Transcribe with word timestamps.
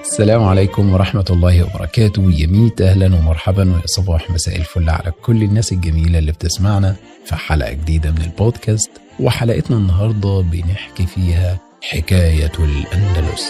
السلام 0.00 0.44
عليكم 0.44 0.92
ورحمة 0.92 1.24
الله 1.30 1.62
وبركاته. 1.62 2.32
يا 2.32 2.46
ميت 2.46 2.80
أهلا 2.80 3.06
ومرحبا 3.06 3.62
ويا 3.62 3.86
صباح 3.86 4.30
مساء 4.30 4.56
الفل 4.56 4.90
على 4.90 5.12
كل 5.22 5.42
الناس 5.42 5.72
الجميلة 5.72 6.18
اللي 6.18 6.32
بتسمعنا 6.32 6.96
في 7.24 7.36
حلقة 7.36 7.72
جديدة 7.72 8.10
من 8.10 8.20
البودكاست. 8.20 8.90
وحلقتنا 9.20 9.76
النهاردة 9.76 10.40
بنحكي 10.40 11.06
فيها 11.06 11.58
حكاية 11.82 12.52
الأندلس. 12.58 13.48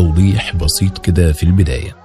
توضيح 0.00 0.56
بسيط 0.56 0.98
كده 0.98 1.32
في 1.32 1.42
البداية. 1.42 1.96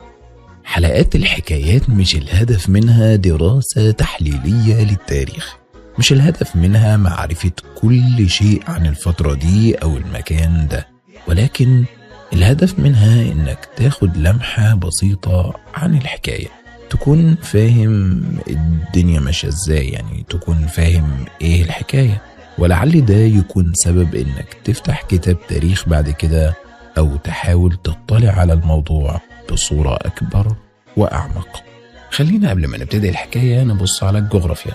حلقات 0.63 1.15
الحكايات 1.15 1.89
مش 1.89 2.15
الهدف 2.15 2.69
منها 2.69 3.15
دراسة 3.15 3.91
تحليلية 3.91 4.83
للتاريخ. 4.83 5.55
مش 5.99 6.11
الهدف 6.11 6.55
منها 6.55 6.97
معرفة 6.97 7.51
كل 7.75 8.29
شيء 8.29 8.63
عن 8.67 8.85
الفترة 8.85 9.33
دي 9.33 9.75
أو 9.75 9.97
المكان 9.97 10.67
ده. 10.71 10.87
ولكن 11.27 11.85
الهدف 12.33 12.79
منها 12.79 13.31
إنك 13.31 13.69
تاخد 13.77 14.17
لمحة 14.17 14.73
بسيطة 14.73 15.53
عن 15.73 15.95
الحكاية. 15.97 16.47
تكون 16.89 17.35
فاهم 17.35 18.23
الدنيا 18.47 19.19
ماشية 19.19 19.47
إزاي 19.47 19.87
يعني 19.89 20.25
تكون 20.29 20.67
فاهم 20.67 21.25
إيه 21.41 21.61
الحكاية. 21.63 22.21
ولعل 22.57 23.05
ده 23.05 23.15
يكون 23.17 23.71
سبب 23.75 24.15
إنك 24.15 24.57
تفتح 24.63 25.01
كتاب 25.01 25.37
تاريخ 25.47 25.89
بعد 25.89 26.09
كده 26.09 26.64
أو 26.97 27.15
تحاول 27.15 27.77
تطلع 27.83 28.31
على 28.31 28.53
الموضوع 28.53 29.21
بصورة 29.51 29.95
أكبر 29.95 30.55
وأعمق. 30.97 31.63
خلينا 32.11 32.49
قبل 32.49 32.67
ما 32.67 32.77
نبتدي 32.77 33.09
الحكاية 33.09 33.63
نبص 33.63 34.03
على 34.03 34.17
الجغرافيا. 34.17 34.71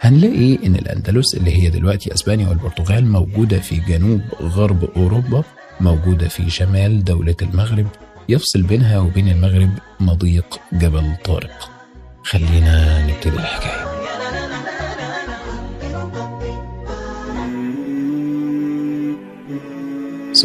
هنلاقي 0.00 0.66
إن 0.66 0.74
الأندلس 0.74 1.34
اللي 1.34 1.62
هي 1.62 1.70
دلوقتي 1.70 2.14
أسبانيا 2.14 2.48
والبرتغال 2.48 3.06
موجودة 3.06 3.58
في 3.58 3.76
جنوب 3.76 4.20
غرب 4.40 4.84
أوروبا 4.96 5.44
موجودة 5.80 6.28
في 6.28 6.50
شمال 6.50 7.04
دولة 7.04 7.36
المغرب 7.42 7.86
يفصل 8.28 8.62
بينها 8.62 8.98
وبين 8.98 9.28
المغرب 9.28 9.70
مضيق 10.00 10.60
جبل 10.72 11.16
طارق. 11.24 11.70
خلينا 12.24 13.06
نبتدي 13.06 13.36
الحكاية. 13.36 13.91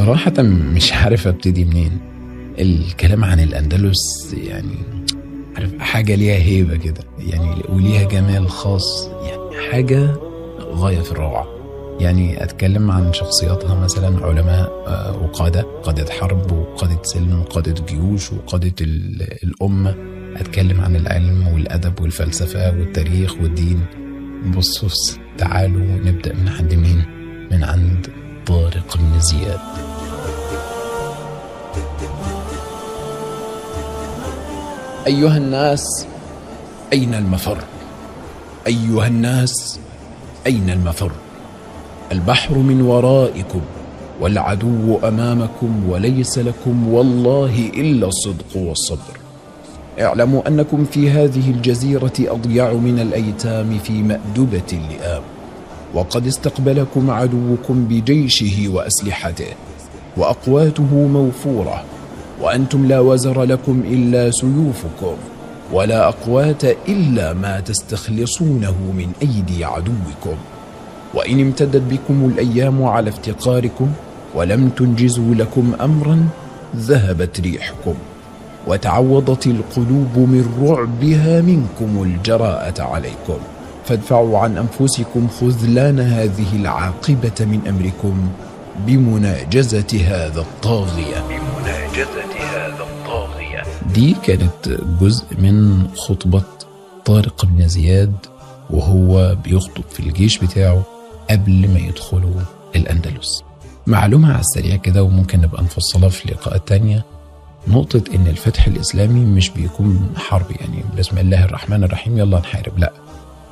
صراحة 0.07 0.41
مش 0.41 0.93
عارف 0.93 1.27
أبتدي 1.27 1.65
منين. 1.65 1.99
الكلام 2.59 3.23
عن 3.23 3.39
الأندلس 3.39 4.33
يعني 4.33 4.75
عارف 5.55 5.79
حاجة 5.79 6.15
ليها 6.15 6.35
هيبة 6.35 6.75
كده. 6.75 7.03
يعني 7.19 7.63
وليها 7.69 8.03
جمال 8.03 8.49
خاص. 8.49 9.09
يعني 9.29 9.71
حاجة 9.71 10.15
غاية 10.61 10.99
في 10.99 11.11
الروعة. 11.11 11.47
يعني 11.99 12.43
أتكلم 12.43 12.91
عن 12.91 13.13
شخصياتها 13.13 13.75
مثلا 13.83 14.25
علماء 14.25 14.83
آه، 14.87 15.23
وقادة 15.23 15.61
قادة 15.61 16.05
حرب 16.13 16.51
وقادة 16.51 16.99
سلم 17.03 17.39
وقادة 17.39 17.85
جيوش 17.89 18.31
وقادة 18.33 18.73
ال- 18.81 19.27
الأمة. 19.43 19.95
أتكلم 20.35 20.81
عن 20.81 20.95
العلم 20.95 21.47
والأدب 21.47 22.01
والفلسفة 22.01 22.69
والتاريخ 22.79 23.33
والدين. 23.41 23.79
بصوا 24.57 24.89
تعالوا 25.37 25.85
نبدأ 26.05 26.33
من 26.33 26.47
عند 26.47 26.73
مين؟ 26.73 27.03
من 27.51 27.63
عند 27.63 28.07
طارق 28.45 28.97
بن 28.97 29.19
زياد. 29.19 29.59
أيها 35.07 35.37
الناس. 35.37 36.05
أين 36.93 37.13
المفر؟ 37.13 37.57
أيها 38.67 39.07
الناس 39.07 39.79
أين 40.45 40.69
المفر؟ 40.69 41.11
البحر 42.11 42.57
من 42.57 42.81
ورائكم 42.81 43.61
والعدو 44.21 44.97
أمامكم 45.03 45.89
وليس 45.89 46.37
لكم 46.39 46.87
والله 46.93 47.69
إلا 47.73 48.07
الصدق 48.07 48.55
والصبر. 48.55 49.17
اعلموا 49.99 50.47
أنكم 50.47 50.85
في 50.85 51.09
هذه 51.09 51.49
الجزيرة 51.51 52.13
اضيع 52.19 52.73
من 52.73 52.99
الأيتام 52.99 53.79
في 53.79 53.93
مأدبة 53.93 54.67
اللئام 54.73 55.21
وقد 55.93 56.27
استقبلكم 56.27 57.11
عدوكم 57.11 57.85
بجيشه 57.89 58.69
وأسلحته 58.69 59.53
وأقواته 60.17 60.93
موفورة 60.93 61.83
وأنتم 62.41 62.85
لا 62.85 62.99
وزر 62.99 63.43
لكم 63.43 63.83
إلا 63.85 64.31
سيوفكم 64.31 65.15
ولا 65.73 66.07
أقوات 66.07 66.63
إلا 66.63 67.33
ما 67.33 67.59
تستخلصونه 67.59 68.75
من 68.97 69.11
أيدي 69.21 69.65
عدوكم. 69.65 70.37
وإن 71.13 71.39
امتدت 71.39 71.81
بكم 71.91 72.31
الأيام 72.33 72.83
على 72.83 73.09
افتقاركم 73.09 73.91
ولم 74.35 74.69
تنجزوا 74.69 75.35
لكم 75.35 75.73
امرا 75.81 76.27
ذهبت 76.75 77.39
ريحكم. 77.39 77.93
وتعوضت 78.67 79.47
القلوب 79.47 80.17
من 80.17 80.65
رعبها 80.67 81.41
منكم 81.41 82.03
الجراءة 82.03 82.81
عليكم. 82.81 83.37
فادفعوا 83.85 84.39
عن 84.39 84.57
أنفسكم 84.57 85.27
خذلان 85.41 85.99
هذه 85.99 86.55
العاقبة 86.55 87.39
من 87.39 87.61
أمركم 87.69 88.27
بمناجزة 88.87 90.01
هذا 90.07 90.41
الطاغية. 90.41 91.23
هذا 91.71 92.83
الطاغية. 92.83 93.63
دي 93.93 94.15
كانت 94.23 94.79
جزء 95.01 95.25
من 95.39 95.87
خطبة 95.95 96.43
طارق 97.05 97.45
بن 97.45 97.67
زياد 97.67 98.15
وهو 98.69 99.35
بيخطب 99.43 99.83
في 99.91 99.99
الجيش 99.99 100.37
بتاعه 100.37 100.83
قبل 101.29 101.69
ما 101.73 101.79
يدخلوا 101.79 102.41
الأندلس. 102.75 103.43
معلومة 103.87 104.31
على 104.31 104.39
السريع 104.39 104.75
كده 104.75 105.03
وممكن 105.03 105.41
نبقى 105.41 105.63
نفصلها 105.63 106.09
في 106.09 106.27
لقاءات 106.31 106.67
تانية. 106.67 107.05
نقطة 107.67 108.01
إن 108.15 108.27
الفتح 108.27 108.67
الإسلامي 108.67 109.25
مش 109.25 109.49
بيكون 109.49 110.09
حرب 110.15 110.45
يعني 110.59 110.83
بسم 110.97 111.17
الله 111.17 111.45
الرحمن 111.45 111.83
الرحيم 111.83 112.17
يلا 112.17 112.39
نحارب. 112.39 112.77
لا. 112.79 112.93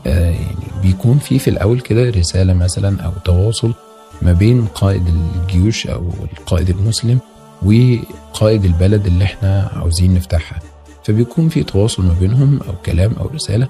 آه 0.07 0.29
يعني 0.29 0.55
بيكون 0.81 1.17
في 1.19 1.39
في 1.39 1.49
الأول 1.49 1.79
كده 1.79 2.09
رسالة 2.09 2.53
مثلا 2.53 3.01
أو 3.01 3.11
تواصل 3.25 3.73
ما 4.21 4.33
بين 4.33 4.65
قائد 4.65 5.07
الجيوش 5.07 5.87
أو 5.87 6.09
القائد 6.37 6.69
المسلم 6.69 7.19
وقائد 7.63 8.65
البلد 8.65 9.05
اللي 9.05 9.23
إحنا 9.23 9.71
عاوزين 9.73 10.13
نفتحها. 10.13 10.59
فبيكون 11.03 11.49
في 11.49 11.63
تواصل 11.63 12.03
ما 12.05 12.13
بينهم 12.19 12.59
أو 12.67 12.73
كلام 12.85 13.13
أو 13.13 13.27
رسالة 13.33 13.67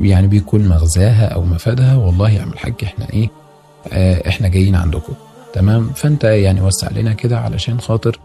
يعني 0.00 0.26
بيكون 0.26 0.68
مغزاها 0.68 1.26
أو 1.26 1.44
مفادها 1.44 1.96
والله 1.96 2.30
يا 2.30 2.42
عم 2.42 2.52
الحاج 2.52 2.74
إحنا 2.82 3.10
إيه 3.12 3.28
آه 3.92 4.28
إحنا 4.28 4.48
جايين 4.48 4.74
عندكم. 4.74 5.12
تمام؟ 5.52 5.90
فأنت 5.90 6.24
يعني 6.24 6.60
وسع 6.60 6.88
لنا 6.90 7.12
كده 7.12 7.38
علشان 7.38 7.80
خاطر 7.80 8.18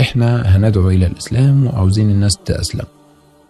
إحنا 0.00 0.56
هندعو 0.56 0.90
إلى 0.90 1.06
الإسلام 1.06 1.66
وعاوزين 1.66 2.10
الناس 2.10 2.38
تأسلم. 2.44 2.84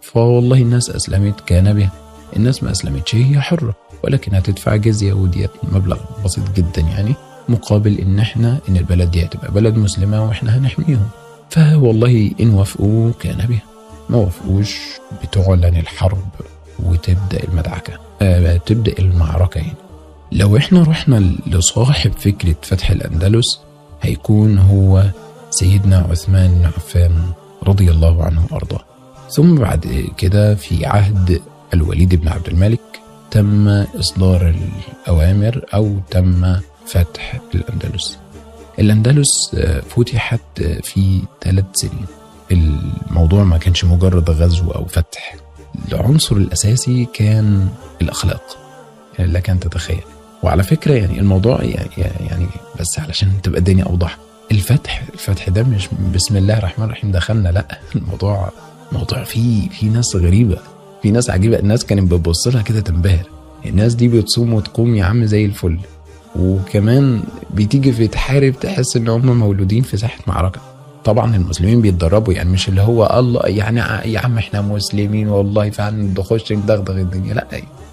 فوالله 0.02 0.62
الناس 0.62 0.90
أسلمت 0.90 1.40
كان 1.40 1.72
بها. 1.74 1.90
الناس 2.36 2.62
ما 2.62 2.70
أسلمتش 2.70 3.14
هي 3.14 3.40
حرة. 3.40 3.74
ولكن 4.04 4.34
هتدفع 4.34 4.76
جزية 4.76 5.12
وديت 5.12 5.50
مبلغ 5.72 5.98
بسيط 6.24 6.44
جدا 6.56 6.82
يعني. 6.82 7.14
مقابل 7.48 7.98
إن 7.98 8.18
إحنا 8.18 8.58
إن 8.68 8.76
البلد 8.76 9.10
دي 9.10 9.24
هتبقى 9.24 9.52
بلد 9.52 9.76
مسلمة 9.76 10.24
وإحنا 10.26 10.58
هنحميهم. 10.58 11.08
فوالله 11.50 12.30
إن 12.40 12.50
وافقوا 12.50 13.10
كان 13.20 13.46
بها. 13.46 13.62
ما 14.10 14.16
وافقوش 14.16 14.78
بتعلن 15.22 15.76
الحرب 15.76 16.24
وتبدأ 16.78 17.44
المدعكة. 17.48 17.92
آه 18.22 18.56
تبدأ 18.56 18.94
المعركة 18.98 19.58
يعني 19.58 19.72
لو 20.32 20.56
إحنا 20.56 20.82
رحنا 20.82 21.32
لصاحب 21.46 22.12
فكرة 22.12 22.54
فتح 22.62 22.90
الأندلس 22.90 23.60
هيكون 24.02 24.58
هو 24.58 25.04
سيدنا 25.50 26.06
عثمان 26.10 26.54
بن 26.54 26.64
عفان 26.64 27.12
رضي 27.62 27.90
الله 27.90 28.24
عنه 28.24 28.46
وأرضاه. 28.50 28.80
ثم 29.30 29.54
بعد 29.54 30.04
كده 30.18 30.54
في 30.54 30.86
عهد 30.86 31.40
الوليد 31.74 32.14
بن 32.14 32.28
عبد 32.28 32.46
الملك 32.48 32.80
تم 33.30 33.68
إصدار 33.68 34.54
الأوامر 35.06 35.64
أو 35.74 35.96
تم 36.10 36.56
فتح 36.88 37.40
الأندلس. 37.54 38.18
الأندلس 38.78 39.54
آه، 39.54 39.80
فتحت 39.80 40.40
آه، 40.62 40.80
في 40.80 41.22
ثلاث 41.42 41.64
سنين. 41.72 42.06
الموضوع 42.52 43.44
ما 43.44 43.58
كانش 43.58 43.84
مجرد 43.84 44.30
غزو 44.30 44.70
أو 44.70 44.84
فتح. 44.84 45.36
العنصر 45.92 46.36
الأساسي 46.36 47.06
كان 47.14 47.68
الأخلاق. 48.02 48.42
يعني 49.18 49.32
لك 49.32 49.50
أن 49.50 49.60
تتخيل. 49.60 50.00
وعلى 50.42 50.62
فكرة 50.62 50.94
يعني 50.94 51.18
الموضوع 51.20 51.62
يعني, 51.62 51.88
يعني 52.30 52.46
بس 52.80 52.98
علشان 52.98 53.28
تبقى 53.42 53.58
الدنيا 53.58 53.84
أوضح. 53.84 54.18
الفتح 54.52 55.02
الفتح 55.14 55.48
ده 55.48 55.62
مش 55.62 55.88
بسم 56.14 56.36
الله 56.36 56.58
الرحمن 56.58 56.84
الرحيم 56.84 57.10
دخلنا 57.12 57.48
لأ 57.48 57.78
الموضوع 57.96 58.52
موضوع 58.92 59.24
فيه 59.24 59.68
في 59.68 59.86
ناس 59.86 60.16
غريبة. 60.16 60.58
في 61.02 61.10
ناس 61.10 61.30
عجيبة. 61.30 61.58
الناس 61.58 61.84
كانت 61.86 62.12
بتبص 62.12 62.48
لها 62.48 62.62
كده 62.62 62.80
تنبهر. 62.80 63.24
الناس 63.66 63.94
دي 63.94 64.08
بتصوم 64.08 64.52
وتقوم 64.54 64.94
يا 64.94 65.04
عم 65.04 65.24
زي 65.24 65.44
الفل. 65.44 65.78
وكمان 66.36 67.22
بتيجي 67.54 67.92
في 67.92 68.08
تحارب 68.08 68.54
تحس 68.60 68.96
إن 68.96 69.08
هم 69.08 69.38
مولودين 69.38 69.82
في 69.82 69.96
ساحة 69.96 70.18
معركة. 70.26 70.60
طبعا 71.04 71.36
المسلمين 71.36 71.80
بيتدربوا 71.80 72.32
يعني 72.34 72.50
مش 72.50 72.68
اللي 72.68 72.80
هو 72.80 73.18
الله 73.18 73.40
يعني 73.44 73.80
يا 74.12 74.20
عم 74.20 74.38
إحنا 74.38 74.60
مسلمين 74.60 75.28
والله 75.28 75.70
فعلا 75.70 76.14
نخش 76.18 76.52
ندغدغ 76.52 76.96
الدنيا. 77.00 77.34
لا 77.34 77.46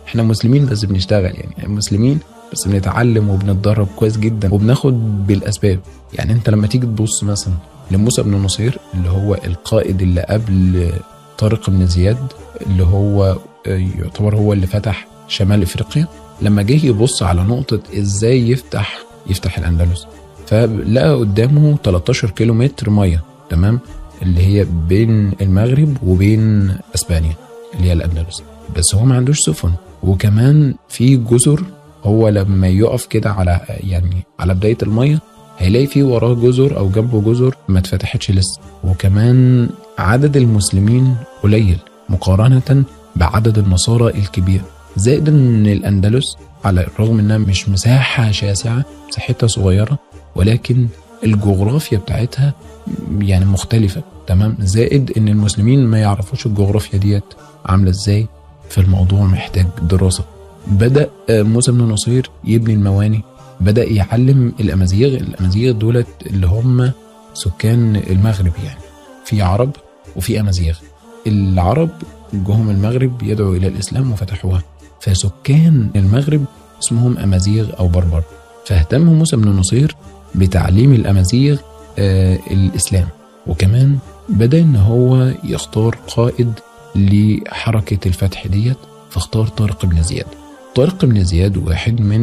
إحنا 0.08 0.24
مسلمين 0.24 0.66
بس 0.66 0.86
بنشتغل 0.86 1.36
يعني 1.36 1.68
مسلمين 1.68 2.20
بس 2.54 2.68
بنتعلم 2.68 3.30
وبنتدرب 3.30 3.88
كويس 3.96 4.18
جدا 4.18 4.54
وبناخد 4.54 5.28
بالأسباب. 5.28 5.80
يعني 6.14 6.34
أنت 6.34 6.50
لما 6.50 6.68
تيجي 6.68 6.86
تبص 6.86 7.24
مثلا 7.24 7.54
لموسى 7.92 8.24
بن 8.24 8.32
نصير 8.32 8.78
اللي 8.94 9.10
هو 9.10 9.36
القائد 9.46 10.02
اللي 10.02 10.22
قبل 10.22 10.92
طارق 11.38 11.70
بن 11.70 11.88
زياد 11.88 12.18
اللي 12.62 12.84
هو 12.84 13.38
يعتبر 13.66 14.36
هو 14.36 14.54
اللي 14.54 14.68
فتح 14.68 15.08
شمال 15.28 15.62
إفريقيا 15.62 16.08
لما 16.42 16.62
جه 16.62 16.86
يبص 16.86 17.24
على 17.24 17.44
نقطة 17.44 17.80
إزاي 17.98 18.50
يفتح 18.50 18.98
يفتح 19.28 19.58
الأندلس 19.58 20.08
فلقى 20.48 21.16
قدامه 21.16 21.78
13 21.84 22.30
كيلو 22.30 22.54
متر 22.54 22.90
مية 22.90 23.24
تمام؟ 23.50 23.80
اللي 24.22 24.42
هي 24.42 24.66
بين 24.90 25.32
المغرب 25.42 25.98
وبين 26.04 26.74
إسبانيا 26.96 27.34
اللي 27.74 27.88
هي 27.88 27.94
الأندلس. 27.94 28.44
بس 28.78 28.96
هو 28.96 29.06
ما 29.06 29.16
عندوش 29.16 29.40
سفن. 29.40 29.72
وكمان 30.04 30.76
في 30.90 31.18
جزر 31.18 31.64
هو 32.04 32.30
لما 32.30 32.68
يقف 32.68 33.06
كده 33.06 33.32
على 33.32 33.62
يعني 33.68 34.24
على 34.40 34.54
بداية 34.54 34.78
المية 34.84 35.20
هيلاقي 35.58 35.88
في 35.88 36.04
وراه 36.04 36.34
جزر 36.34 36.78
أو 36.78 36.90
جنبه 36.90 37.22
جزر 37.22 37.56
ما 37.68 37.80
اتفتحتش 37.80 38.32
لسه. 38.32 38.60
وكمان 38.84 39.70
عدد 39.98 40.38
المسلمين 40.38 41.16
قليل 41.44 41.78
مقارنة 42.10 42.84
بعدد 43.16 43.58
النصارى 43.58 44.08
الكبير. 44.20 44.62
زائد 44.95 45.30
إن 45.30 45.65
الأندلس 45.68 46.38
على 46.65 46.81
الرغم 46.81 47.19
إنها 47.19 47.38
مش 47.38 47.69
مساحة 47.69 48.31
شاسعة 48.31 48.86
مساحتها 49.09 49.47
صغيرة 49.47 50.00
ولكن 50.36 50.88
الجغرافيا 51.24 51.97
بتاعتها 51.97 52.53
يعني 53.19 53.45
مختلفة 53.45 54.03
تمام؟ 54.27 54.57
زائد 54.59 55.12
إن 55.18 55.27
المسلمين 55.27 55.86
ما 55.86 56.00
يعرفوش 56.00 56.45
الجغرافيا 56.45 57.00
ديت 57.00 57.24
عاملة 57.65 57.89
إزاي 57.89 58.27
فالموضوع 58.69 59.24
محتاج 59.24 59.65
دراسة. 59.81 60.24
بدأ 60.68 61.09
موسى 61.30 61.71
بن 61.71 61.81
نصير 61.81 62.30
يبني 62.44 62.74
المواني 62.74 63.21
بدأ 63.59 63.83
يعلم 63.83 64.53
الأمازيغ 64.59 65.15
الأمازيغ 65.15 65.71
دولت 65.71 66.07
اللي 66.25 66.48
هم 66.48 66.91
سكان 67.33 67.95
المغرب 67.95 68.51
يعني 68.63 68.80
في 69.25 69.41
عرب 69.41 69.71
وفي 70.15 70.39
أمازيغ. 70.39 70.77
العرب 71.27 71.89
جهم 72.33 72.69
المغرب 72.69 73.24
يدعوا 73.24 73.56
إلى 73.56 73.68
الإسلام 73.68 74.12
وفتحوها. 74.12 74.63
فسكان 75.06 75.90
المغرب 75.96 76.46
اسمهم 76.84 77.18
أمازيغ 77.18 77.69
أو 77.80 77.88
بربر. 77.88 78.24
فاهتم 78.66 79.02
موسى 79.02 79.36
بن 79.36 79.50
نصير 79.50 79.96
بتعليم 80.36 80.94
الأمازيغ 80.94 81.57
آه 82.00 82.40
الإسلام. 82.52 83.07
وكمان 83.48 83.98
بدأ 84.30 84.60
إن 84.60 84.75
هو 84.75 85.31
يختار 85.44 85.98
قائد 86.07 86.54
لحركة 86.96 88.07
الفتح 88.07 88.48
ديت 88.48 88.78
فاختار 89.10 89.48
طارق 89.48 89.86
بن 89.86 90.04
زياد. 90.04 90.25
طارق 90.75 91.06
بن 91.06 91.24
زياد 91.24 91.58
واحد 91.58 92.01
من 92.01 92.22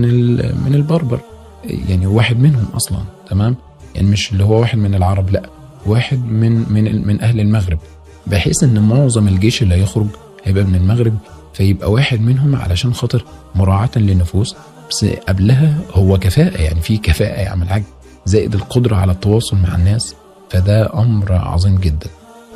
من 0.64 0.74
البربر. 0.74 1.20
يعني 1.64 2.06
واحد 2.06 2.38
منهم 2.40 2.64
أصلا 2.74 2.98
تمام؟ 3.30 3.56
يعني 3.94 4.08
مش 4.08 4.32
اللي 4.32 4.44
هو 4.44 4.60
واحد 4.60 4.78
من 4.78 4.94
العرب 4.94 5.30
لأ 5.30 5.42
واحد 5.86 6.18
من 6.26 6.72
من 6.72 7.06
من 7.06 7.20
أهل 7.20 7.40
المغرب. 7.40 7.78
بحيث 8.26 8.62
إن 8.62 8.78
معظم 8.88 9.28
الجيش 9.28 9.62
اللي 9.62 9.74
هيخرج 9.74 10.06
هيبقى 10.44 10.64
من 10.64 10.74
المغرب. 10.74 11.14
فيبقى 11.54 11.90
واحد 11.92 12.20
منهم 12.20 12.56
علشان 12.56 12.94
خاطر 12.94 13.24
مراعاة 13.54 13.90
للنفوس. 13.96 14.56
بس 14.90 15.04
قبلها 15.04 15.78
هو 15.92 16.18
كفاءة 16.18 16.62
يعني 16.62 16.80
في 16.80 16.96
كفاءة 16.96 17.40
يعمل 17.40 17.68
حاجة 17.68 17.84
زائد 18.24 18.54
القدرة 18.54 18.96
على 18.96 19.12
التواصل 19.12 19.56
مع 19.56 19.74
الناس 19.74 20.14
فده 20.50 20.94
أمر 20.94 21.32
عظيم 21.32 21.78
جدا. 21.78 22.06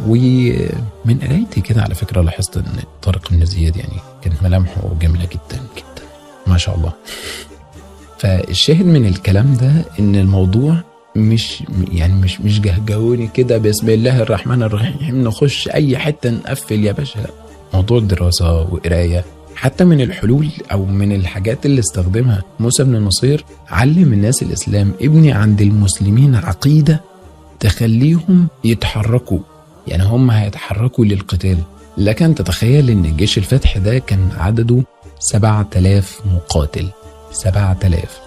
ومن 0.07 1.19
قرايتي 1.23 1.61
كده 1.61 1.83
على 1.83 1.95
فكرة 1.95 2.21
لاحظت 2.23 2.57
إن 2.57 2.65
طارق 3.03 3.31
بن 3.31 3.45
زياد 3.45 3.77
يعني 3.77 3.93
كانت 4.23 4.43
ملامحه 4.43 4.83
جميلة 5.01 5.25
جدا 5.25 5.61
جدا. 5.77 6.03
ما 6.47 6.59
شاء 6.59 6.75
الله. 6.77 6.93
فالشاهد 8.19 8.87
من 8.87 9.07
الكلام 9.07 9.55
ده 9.55 9.73
إن 10.01 10.17
الموضوع 10.17 10.77
مش 11.17 11.63
يعني 11.93 12.13
مش 12.15 12.41
مش 12.41 12.61
جهجهوني 12.61 13.27
كده 13.35 13.59
بسم 13.59 13.89
الله 13.91 14.23
الرحمن 14.23 14.63
الرحيم 14.63 15.23
نخش 15.25 15.69
أي 15.69 15.99
حتة 15.99 16.31
نقفل 16.31 16.85
يا 16.85 16.93
باشا. 16.93 17.27
موضوع 17.75 18.01
دراسه 18.01 18.61
وقراية 18.61 19.25
حتى 19.57 19.85
من 19.85 20.01
الحلول 20.01 20.49
أو 20.73 20.85
من 20.85 21.13
الحاجات 21.13 21.67
اللي 21.67 21.81
استخدمها 21.81 22.43
موسى 22.61 22.85
بن 22.85 22.97
نصير 22.97 23.45
علم 23.69 24.13
الناس 24.13 24.43
الإسلام 24.43 24.93
ابني 25.03 25.33
عند 25.33 25.61
المسلمين 25.63 26.35
عقيدة 26.35 27.01
تخليهم 27.61 28.49
يتحركوا. 28.65 29.39
يعني 29.87 30.05
هم 30.05 30.31
هيتحركوا 30.31 31.05
للقتال. 31.05 31.59
لكن 31.99 32.35
تتخيل 32.35 32.91
إن 32.91 33.17
جيش 33.17 33.39
الفتح 33.39 33.79
ده 33.79 33.99
كان 33.99 34.29
عدده 34.39 34.83
7000 35.19 36.21
مقاتل. 36.35 36.89
7000 37.33 38.21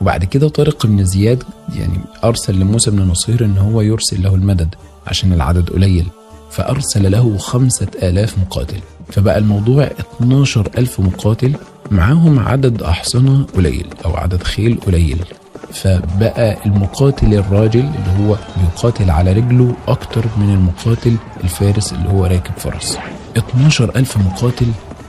وبعد 0.00 0.24
كده 0.24 0.48
طارق 0.48 0.86
بن 0.86 1.04
زياد 1.04 1.42
يعني 1.76 1.98
أرسل 2.24 2.54
لموسى 2.58 2.90
بن 2.90 3.02
نصير 3.02 3.44
إن 3.44 3.58
هو 3.58 3.80
يرسل 3.80 4.22
له 4.22 4.34
المدد 4.34 4.74
عشان 5.06 5.32
العدد 5.32 5.70
قليل. 5.70 6.06
فأرسل 6.50 7.12
له 7.12 7.38
خمسة 7.38 7.86
آلاف 8.02 8.38
مقاتل. 8.38 8.80
فبقى 9.12 9.38
الموضوع 9.38 9.90
12 10.16 10.68
ألف 10.78 11.00
مقاتل 11.00 11.54
معاهم 11.90 12.38
عدد 12.38 12.82
أحصنة 12.82 13.46
قليل 13.56 13.86
أو 14.04 14.16
عدد 14.16 14.42
خيل 14.42 14.80
قليل. 14.86 15.24
فبقى 15.72 16.56
المقاتل 16.66 17.34
الراجل 17.34 17.80
اللي 17.80 18.28
هو 18.28 18.36
بيقاتل 18.56 19.10
على 19.10 19.32
رجله 19.32 19.74
أكتر 19.88 20.24
من 20.38 20.54
المقاتل 20.54 21.16
الفارس 21.44 21.92
اللي 21.92 22.08
هو 22.08 22.24
راكب 22.26 22.52
فرس. 22.56 22.98
12 23.36 23.90
ألف 23.96 24.16
مقاتل 24.16 24.66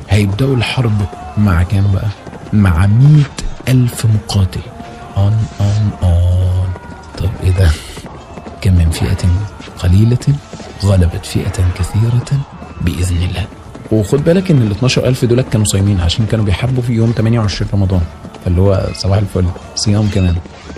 هيبدأوا 0.10 0.56
الحرب 0.56 1.02
مع 1.38 1.64
كام 1.64 1.92
بقى؟ 1.94 2.08
مع 2.54 2.86
100 2.88 3.24
ألف 3.68 4.06
مقاتل. 4.06 4.60
أون 5.18 5.38
أون 5.62 5.90
أون 6.04 6.68
طب 7.18 7.30
إيه 7.44 7.52
ده؟ 7.52 7.70
كم 8.62 8.74
من 8.74 8.90
فئة 8.90 9.30
قليلة؟ 9.80 10.18
غلبت 10.86 11.26
فئة 11.26 11.74
كثيرة 11.78 12.40
بإذن 12.82 13.18
الله. 13.18 13.46
وخد 13.92 14.24
بالك 14.24 14.52
إن 14.52 14.62
ال 14.62 14.72
12000 14.72 15.26
دول 15.26 15.42
كانوا 15.42 15.66
صايمين 15.66 16.02
عشان 16.02 16.26
كانوا 16.26 16.46
بيحاربوا 16.46 16.84
في 16.84 16.94
يوم 16.94 17.14
28 17.18 17.70
رمضان 17.74 18.02
فاللي 18.46 18.62
هو 18.62 18.88
صباح 18.96 19.18
الفل 19.18 19.46
صيام 19.76 20.10
كمان. 20.10 20.36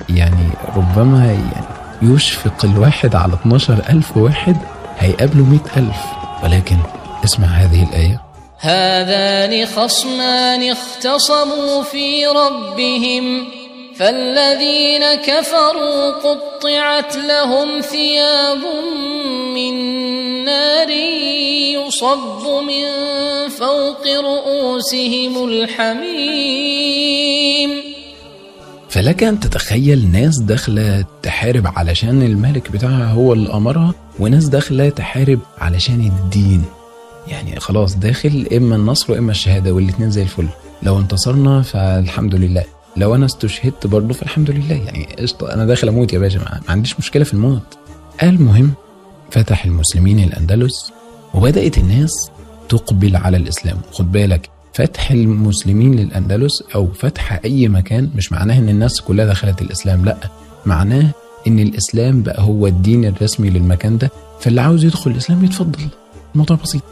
يعني 0.09 0.47
ربما 0.75 1.25
يعني 1.25 1.65
يشفق 2.01 2.65
الواحد 2.65 3.15
على 3.15 3.33
12000 3.33 4.17
واحد 4.17 4.57
هيقابلوا 4.99 5.45
100000 5.45 5.95
ولكن 6.43 6.77
اسمع 7.23 7.47
هذه 7.47 7.83
الآية. 7.83 8.21
هذان 8.59 9.65
خصمان 9.65 10.71
اختصموا 10.71 11.83
في 11.91 12.25
ربهم 12.25 13.47
فالذين 13.99 15.03
كفروا 15.25 16.11
قطعت 16.11 17.15
لهم 17.15 17.81
ثياب 17.81 18.63
من 19.55 19.73
نار 20.45 20.89
يصب 21.77 22.43
من 22.67 22.85
فوق 23.49 24.07
رؤوسهم 24.07 25.49
الحميم. 25.49 26.87
فلك 28.89 29.23
أن 29.23 29.39
تتخيل 29.39 30.11
ناس 30.11 30.39
داخلة 30.39 31.05
تحارب 31.23 31.67
علشان 31.75 32.21
الملك 32.21 32.71
بتاعها 32.71 33.11
هو 33.11 33.33
اللي 33.33 33.53
أمرها 33.53 33.93
وناس 34.19 34.45
داخلة 34.45 34.89
تحارب 34.89 35.39
علشان 35.57 35.99
الدين. 35.99 36.63
يعني 37.27 37.59
خلاص 37.59 37.95
داخل 37.95 38.47
إما 38.57 38.75
النصر 38.75 39.13
وإما 39.13 39.31
الشهادة 39.31 39.71
والاتنين 39.71 40.11
زي 40.11 40.21
الفل. 40.21 40.47
لو 40.83 40.97
انتصرنا 40.99 41.61
فالحمد 41.61 42.35
لله. 42.35 42.76
لو 42.97 43.15
أنا 43.15 43.25
استشهدت 43.25 43.87
برضه 43.87 44.13
فالحمد 44.13 44.51
لله. 44.51 44.75
يعني 44.75 45.07
قشطة 45.19 45.53
أنا 45.53 45.65
داخل 45.65 45.87
أموت 45.87 46.13
يا 46.13 46.19
باشا 46.19 46.37
ما 46.37 46.59
عنديش 46.69 46.99
مشكلة 46.99 47.23
في 47.23 47.33
الموت. 47.33 47.77
المهم 48.23 48.73
فتح 49.31 49.65
المسلمين 49.65 50.19
الأندلس 50.19 50.91
وبدأت 51.33 51.77
الناس 51.77 52.11
تقبل 52.69 53.15
على 53.15 53.37
الإسلام. 53.37 53.77
خد 53.91 54.11
بالك 54.11 54.49
فتح 54.73 55.11
المسلمين 55.11 55.95
للأندلس 55.95 56.63
أو 56.75 56.87
فتح 56.87 57.39
أي 57.45 57.67
مكان 57.67 58.09
مش 58.15 58.31
معناه 58.31 58.57
إن 58.59 58.69
الناس 58.69 59.01
كلها 59.01 59.25
دخلت 59.25 59.61
الإسلام 59.61 60.05
لأ 60.05 60.17
معناه 60.65 61.09
إن 61.47 61.59
الإسلام 61.59 62.21
بقى 62.23 62.41
هو 62.41 62.67
الدين 62.67 63.05
الرسمي 63.05 63.49
للمكان 63.49 63.97
ده. 63.97 64.11
فاللي 64.39 64.61
عاوز 64.61 64.85
يدخل 64.85 65.11
الإسلام 65.11 65.45
يتفضل. 65.45 65.87
الموضوع 66.33 66.57
بسيط. 66.63 66.83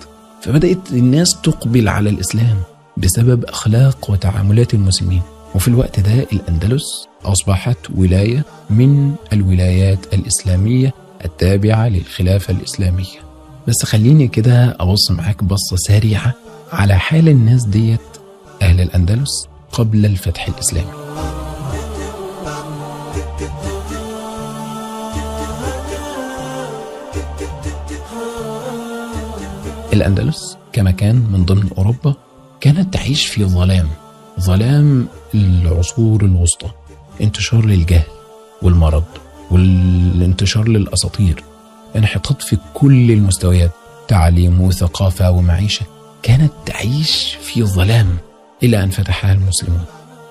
فبدأت 0.42 0.92
الناس 0.92 1.42
تقبل 1.42 1.88
على 1.88 2.10
الإسلام 2.10 2.58
بسبب 2.98 3.46
أخلاق 3.46 4.10
وتعاملات 4.12 4.74
المسلمين. 4.74 5.22
وفي 5.56 5.68
الوقت 5.68 6.00
ده 6.00 6.14
الأندلس 6.34 7.08
أصبحت 7.26 7.78
ولاية 7.96 8.46
من 8.70 9.16
الولايات 9.34 10.14
الإسلامية 10.14 10.94
التابعة 11.26 11.88
للخلافة 11.88 12.54
الإسلامية. 12.54 13.20
بس 13.68 13.86
خليني 13.86 14.28
كده 14.28 14.78
أبص 14.80 15.12
معاك 15.12 15.44
بصة 15.44 15.76
سريعة 15.76 16.34
على 16.74 16.96
حال 17.00 17.30
الناس 17.30 17.64
ديت 17.66 18.00
أهل 18.62 18.82
الأندلس 18.82 19.48
قبل 19.72 20.06
الفتح 20.06 20.48
الإسلامي. 20.48 20.92
الأندلس 29.94 30.58
كما 30.74 30.92
كان 30.92 31.16
من 31.16 31.46
ضمن 31.46 31.70
أوروبا 31.78 32.16
كانت 32.62 32.94
تعيش 32.94 33.26
في 33.26 33.46
ظلام. 33.46 33.88
ظلام 34.40 35.08
العصور 35.36 36.26
الوسطى 36.26 36.70
انتشار 37.22 37.66
للجهل 37.66 38.08
والمرض 38.62 39.04
والانتشار 39.52 40.68
للأساطير. 40.68 41.44
انحطاط 41.96 42.42
في 42.42 42.58
كل 42.74 43.12
المستويات 43.12 43.72
تعليم 44.08 44.62
وثقافة 44.62 45.32
ومعيشة. 45.32 45.86
كانت 46.24 46.52
تعيش 46.66 47.38
في 47.42 47.64
ظلام 47.64 48.18
إلى 48.64 48.84
أن 48.84 48.90
فتحها 48.90 49.34
المسلمون. 49.34 49.86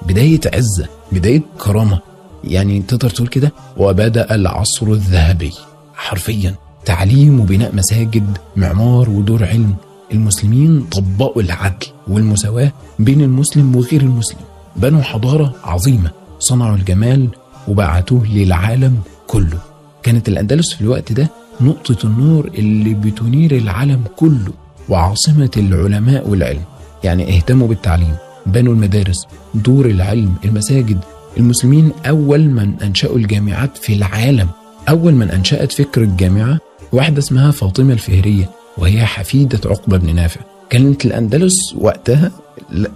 بداية 0.07 0.41
عزة 0.55 0.89
بداية 1.13 1.43
كرامة. 1.59 1.99
يعني 2.45 2.83
تقدر 2.83 3.11
تقول 3.11 3.29
كده؟ 3.29 3.53
وبدأ 3.77 4.35
العصر 4.35 4.87
الذهبي. 4.87 5.53
حرفيا 5.95 6.55
تعليم 6.85 7.41
وبناء 7.41 7.75
مساجد 7.75 8.39
معمار 8.57 9.11
ودور 9.11 9.45
علم. 9.45 9.77
المسلمين 10.13 10.81
طبقوا 10.83 11.43
العدل 11.43 11.87
والمساواة 12.09 12.73
بين 12.99 13.21
المسلم 13.21 13.77
وغير 13.77 14.01
المسلم. 14.01 14.41
بنوا 14.77 15.03
حضارة 15.03 15.55
عظيمة 15.65 16.11
صنعوا 16.39 16.77
الجمال 16.77 17.29
وبعتوه 17.69 18.27
للعالم 18.27 18.97
كله. 19.27 19.59
كانت 20.03 20.29
الأندلس 20.29 20.75
في 20.75 20.81
الوقت 20.81 21.13
ده 21.13 21.31
نقطة 21.61 22.07
النور 22.07 22.51
اللي 22.55 22.95
بتنير 22.95 23.57
العالم 23.57 24.05
كله 24.17 24.53
وعاصمة 24.89 25.51
العلماء 25.57 26.29
والعلم. 26.29 26.63
يعني 27.05 27.37
اهتموا 27.37 27.69
بالتعليم 27.69 28.15
بنوا 28.47 28.75
المدارس 28.75 29.27
دور 29.55 29.87
العلم 29.87 30.35
المساجد. 30.45 30.99
المسلمين 31.37 31.91
أول 32.07 32.41
من 32.41 32.75
أنشأوا 32.83 33.17
الجامعات 33.17 33.77
في 33.77 33.95
العالم. 33.95 34.49
أول 34.89 35.15
من 35.15 35.31
أنشأت 35.31 35.73
فكر 35.73 36.03
الجامعة 36.03 36.59
واحدة 36.93 37.19
اسمها 37.19 37.51
فاطمة 37.51 37.93
الفهرية. 37.93 38.51
وهي 38.79 39.05
حفيدة 39.05 39.61
عقبة 39.71 39.97
بن 39.97 40.15
نافع. 40.15 40.41
كانت 40.71 41.05
الأندلس 41.05 41.75
وقتها 41.79 42.31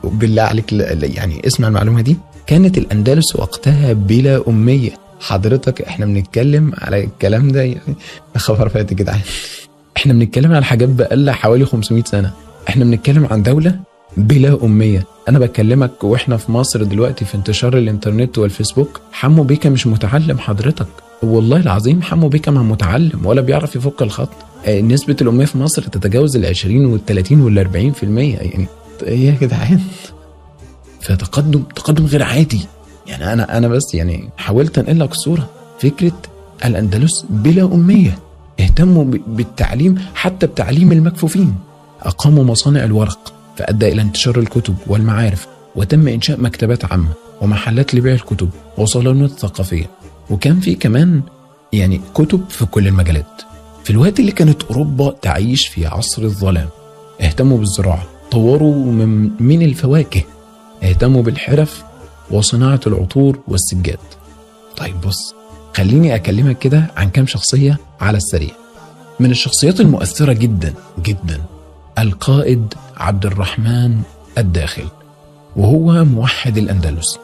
بالله 0.04 0.42
عليك 0.42 0.73
يعني 1.02 1.47
اسمع 1.47 1.68
المعلومة 1.68 2.00
دي. 2.00 2.16
كانت 2.47 2.78
الأندلس 2.78 3.37
وقتها 3.37 3.92
بلا 3.92 4.49
أمية. 4.49 4.90
حضرتك 5.20 5.82
إحنا 5.82 6.06
بنتكلم 6.06 6.73
على 6.78 7.04
الكلام 7.04 7.49
ده 7.49 7.62
يعني 7.62 7.94
خبر 8.37 8.68
فات 8.68 8.92
يا 8.92 8.97
جدعان. 8.97 9.20
إحنا 9.97 10.12
بنتكلم 10.12 10.52
على 10.52 10.64
حاجات 10.64 10.88
بقالها 10.88 11.35
حوالي 11.35 11.64
500 11.64 12.04
سنة. 12.04 12.32
إحنا 12.68 12.85
بنتكلم 12.85 13.26
عن 13.30 13.42
دولة 13.42 13.78
بلا 14.16 14.64
أمية. 14.64 15.04
أنا 15.28 15.38
بكلمك 15.38 16.04
وإحنا 16.04 16.37
في 16.37 16.52
مصر 16.52 16.82
دلوقتي 16.82 17.25
في 17.25 17.35
انتشار 17.35 17.78
الإنترنت 17.78 18.38
والفيسبوك. 18.38 19.00
حمو 19.12 19.42
بيكا 19.42 19.70
مش 19.70 19.87
متعلم 19.87 20.38
حضرتك. 20.38 20.87
والله 21.23 21.56
العظيم 21.61 22.02
حمو 22.02 22.28
بيكا 22.28 22.50
ما 22.50 22.62
متعلم 22.62 23.26
ولا 23.26 23.40
بيعرف 23.40 23.76
يفك 23.76 24.02
الخط. 24.02 24.28
نسبة 24.68 25.16
الأمية 25.20 25.44
في 25.44 25.58
مصر 25.58 25.82
تتجاوز 25.82 26.36
ال 26.36 26.46
20 26.46 26.84
وال 26.86 27.06
30 27.06 27.40
وال 27.40 27.58
40 27.58 27.92
في 27.92 28.02
المية 28.02 28.36
يعني 28.36 28.66
إيه 29.02 29.26
يا 29.26 29.36
جدعان؟ 29.40 29.80
فتقدم 31.00 31.62
تقدم 31.62 32.06
غير 32.06 32.22
عادي. 32.22 32.60
يعني 33.06 33.32
أنا 33.32 33.58
أنا 33.58 33.68
بس 33.68 33.94
يعني 33.94 34.28
حاولت 34.36 34.78
أنقل 34.78 35.00
لك 35.00 35.12
الصورة 35.12 35.50
فكرة 35.80 36.12
الأندلس 36.64 37.24
بلا 37.30 37.64
أمية. 37.64 38.18
اهتموا 38.60 39.04
بالتعليم 39.04 39.98
حتى 40.14 40.46
بتعليم 40.46 40.92
المكفوفين. 40.92 41.54
أقاموا 42.02 42.44
مصانع 42.44 42.84
الورق 42.84 43.32
فأدى 43.56 43.92
إلى 43.92 44.02
انتشار 44.02 44.38
الكتب 44.38 44.74
والمعارف 44.86 45.46
وتم 45.76 46.08
إنشاء 46.08 46.40
مكتبات 46.40 46.92
عامة 46.92 47.08
ومحلات 47.40 47.94
لبيع 47.94 48.12
الكتب 48.14 48.50
وصالونات 48.78 49.30
ثقافية. 49.30 49.90
وكان 50.30 50.60
في 50.60 50.74
كمان 50.74 51.22
يعني 51.72 52.00
كتب 52.14 52.40
في 52.48 52.66
كل 52.66 52.86
المجالات. 52.88 53.42
في 53.88 53.95
الوقت 53.95 54.21
اللي 54.21 54.33
كانت 54.33 54.62
أوروبا 54.62 55.11
تعيش 55.23 55.68
في 55.68 55.87
عصر 55.87 56.23
الظلام 56.23 56.68
اهتموا 57.21 57.59
بالزراعة 57.59 58.07
طوروا 58.30 58.85
من, 58.85 59.30
من 59.42 59.62
الفواكه 59.62 60.23
اهتموا 60.83 61.23
بالحرف 61.23 61.85
وصناعة 62.30 62.80
العطور 62.87 63.38
والسجاد. 63.49 63.99
طيب 64.76 65.00
بص 65.00 65.35
خليني 65.76 66.14
أكلمك 66.14 66.59
كده 66.59 66.90
عن 66.97 67.11
كام 67.11 67.26
شخصية 67.26 67.78
على 68.00 68.16
السريع. 68.16 68.50
من 69.21 69.30
الشخصيات 69.30 69.80
المؤثرة 69.80 70.33
جدا 70.33 70.75
جدا 71.02 71.42
القائد 71.99 72.75
عبد 72.97 73.26
الرحمن 73.26 74.00
الداخل 74.38 74.88
وهو 75.57 76.04
موحد 76.04 76.59
الأندلس 76.59 77.18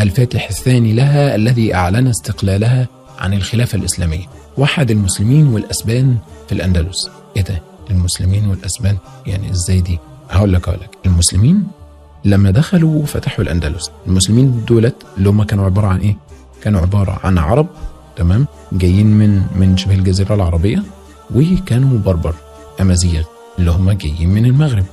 الفاتح 0.00 0.48
الثاني 0.48 0.92
لها 0.92 1.34
الذي 1.34 1.74
أعلن 1.74 2.06
استقلالها 2.06 2.88
عن 3.18 3.34
الخلافة 3.34 3.78
الإسلامية. 3.78 4.39
وحد 4.58 4.90
المسلمين 4.90 5.46
والأسبان 5.46 6.16
في 6.48 6.52
الأندلس. 6.54 7.10
إيه 7.36 7.42
ده؟ 7.42 7.62
المسلمين 7.90 8.46
والأسبان؟ 8.48 8.96
يعني 9.26 9.50
إزاي 9.50 9.80
دي؟ 9.80 9.98
هقول 10.30 10.52
لك 10.52 10.68
هقول 10.68 10.80
لك. 10.80 10.90
المسلمين 11.06 11.64
لما 12.24 12.50
دخلوا 12.50 13.02
وفتحوا 13.02 13.44
الأندلس. 13.44 13.90
المسلمين 14.06 14.64
دولت 14.68 14.94
اللي 15.18 15.28
هم 15.28 15.42
كانوا 15.42 15.64
عبارة 15.64 15.86
عن 15.86 15.98
إيه؟ 16.00 16.16
كانوا 16.62 16.80
عبارة 16.80 17.20
عن 17.24 17.38
عرب 17.38 17.66
تمام؟ 18.16 18.46
جايين 18.72 19.06
من 19.06 19.42
من 19.56 19.76
شبه 19.76 19.94
الجزيرة 19.94 20.34
العربية 20.34 20.82
وكانوا 21.34 21.98
بربر 21.98 22.34
أمازيغ 22.80 23.22
اللي 23.58 23.70
هم 23.70 23.90
جايين 23.90 24.28
من 24.30 24.46
المغرب. 24.46 24.84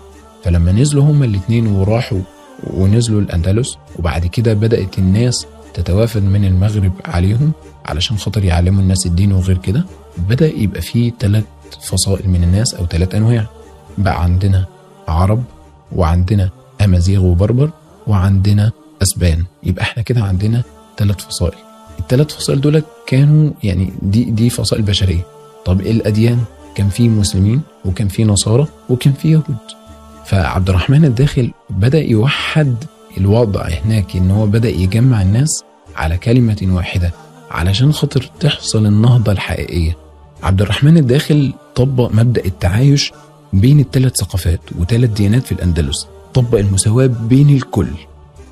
فلما 0.43 0.71
نزلوا 0.71 1.03
هما 1.03 1.25
الاثنين 1.25 1.67
وراحوا 1.67 2.19
ونزلوا 2.63 3.21
الأندلس 3.21 3.77
وبعد 3.99 4.25
كده 4.25 4.53
بدأت 4.53 4.97
الناس 4.97 5.45
تتوافد 5.77 6.23
من 6.23 6.45
المغرب 6.45 6.91
عليهم 7.05 7.51
علشان 7.85 8.17
خاطر 8.17 8.43
يعلموا 8.43 8.81
الناس 8.81 9.05
الدين 9.05 9.31
وغير 9.31 9.57
كده؟ 9.57 9.85
بدأ 10.17 10.47
يبقى 10.47 10.81
فيه 10.81 11.11
ثلاث 11.19 11.43
فصائل 11.89 12.29
من 12.29 12.43
الناس 12.43 12.73
أو 12.75 12.85
ثلاث 12.85 13.15
أنواع. 13.15 13.45
بقى 13.97 14.23
عندنا 14.23 14.65
عرب 15.07 15.43
وعندنا 15.95 16.49
أمازيغ 16.81 17.23
وبربر 17.25 17.69
وعندنا 18.07 18.71
أسبان. 19.01 19.43
يبقى 19.63 19.83
إحنا 19.83 20.03
كده 20.03 20.21
عندنا 20.21 20.63
ثلاث 20.97 21.25
فصائل. 21.25 21.57
الثلاث 21.99 22.35
فصائل 22.35 22.61
دول 22.61 22.83
كانوا 23.07 23.51
يعني 23.63 23.93
دي 24.01 24.23
دي 24.23 24.49
فصائل 24.49 24.81
بشرية. 24.81 25.25
طب 25.65 25.81
إيه 25.81 25.91
الأديان؟ 25.91 26.39
كان 26.75 26.89
في 26.89 27.09
مسلمين 27.09 27.61
وكان 27.85 28.07
في 28.07 28.23
نصارى 28.23 28.67
وكان 28.89 29.13
في 29.13 29.31
يهود. 29.31 29.57
فعبد 30.25 30.69
الرحمن 30.69 31.05
الداخل 31.05 31.51
بدأ 31.69 31.99
يوحد 31.99 32.75
الوضع 33.17 33.67
هناك 33.67 34.15
إن 34.15 34.31
هو 34.31 34.45
بدأ 34.45 34.69
يجمع 34.69 35.21
الناس 35.21 35.63
على 35.97 36.17
كلمة 36.17 36.57
واحدة 36.63 37.13
علشان 37.51 37.93
خاطر 37.93 38.29
تحصل 38.39 38.85
النهضة 38.85 39.31
الحقيقية. 39.31 39.97
عبد 40.43 40.61
الرحمن 40.61 40.97
الداخل 40.97 41.53
طبق 41.75 42.11
مبدأ 42.11 42.45
التعايش 42.45 43.11
بين 43.53 43.79
الثلاث 43.79 44.15
ثقافات 44.15 44.59
وثلاث 44.79 45.09
ديانات 45.09 45.45
في 45.45 45.51
الأندلس. 45.51 46.07
طبق 46.33 46.59
المساواة 46.59 47.05
بين 47.05 47.49
الكل. 47.49 47.87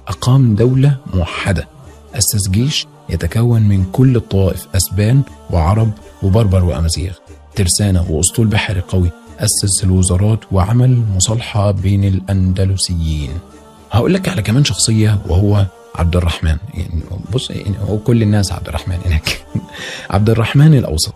أقام 0.08 0.56
دولة 0.56 0.98
موحدة. 1.14 1.68
أسس 2.16 2.50
جيش 2.50 2.88
يتكون 3.10 3.62
من 3.62 3.86
كل 3.92 4.16
الطوائف 4.16 4.68
أسبان 4.76 5.22
وعرب 5.50 5.92
وبربر 6.24 6.64
وأمازيغ. 6.64 7.14
ترسانة 7.56 8.12
وأسطول 8.12 8.48
بحري 8.48 8.80
قوي. 8.80 9.10
أسس 9.40 9.84
الوزارات 9.84 10.40
وعمل 10.52 11.04
مصالحة 11.16 11.72
بين 11.72 12.04
الأندلسيين. 12.04 13.32
هقول 13.92 14.14
لك 14.14 14.30
على 14.30 14.42
كمان 14.42 14.64
شخصية 14.64 15.20
وهو 15.28 15.66
عبد 15.96 16.16
الرحمن 16.16 16.58
يعني 16.74 17.02
بص 17.34 17.50
يعني 17.50 17.76
هو 17.90 17.98
كل 17.98 18.22
الناس 18.22 18.52
عبد 18.52 18.68
الرحمن 18.68 18.98
هناك. 19.06 19.46
عبد 20.16 20.30
الرحمن 20.30 20.74
الأوسط 20.74 21.16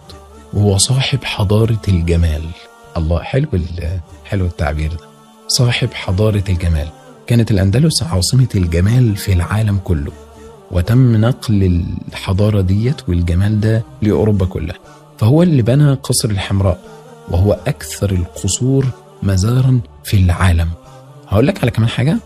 وهو 0.53 0.77
صاحب 0.77 1.24
حضارة 1.24 1.81
الجمال. 1.88 2.41
الله 2.98 3.24
حلو 3.24 3.48
حلو 4.25 4.45
التعبير 4.45 4.91
ده. 4.91 5.00
صاحب 5.48 5.93
حضارة 5.93 6.43
الجمال. 6.50 6.88
كانت 7.27 7.51
الأندلس 7.51 8.03
عاصمة 8.03 8.48
الجمال 8.55 9.15
في 9.15 9.33
العالم 9.33 9.77
كله. 9.77 10.12
وتم 10.71 11.15
نقل 11.15 11.86
الحضارة 12.07 12.62
ديت 12.62 13.09
والجمال 13.09 13.59
ده 13.59 13.83
لأوروبا 14.01 14.45
كلها. 14.45 14.77
فهو 15.17 15.43
اللي 15.43 15.62
بنى 15.62 15.93
قصر 15.93 16.29
الحمراء 16.29 16.79
وهو 17.31 17.53
أكثر 17.67 18.12
القصور 18.12 18.86
مزارا 19.24 19.79
في 20.03 20.17
العالم. 20.17 20.69
هقول 21.27 21.48
لك 21.48 21.62
على 21.62 21.71
كمان 21.71 21.89
حاجة. 21.89 22.17